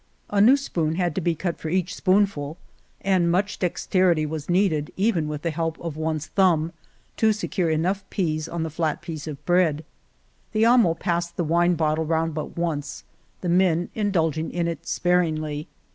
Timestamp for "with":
5.27-5.43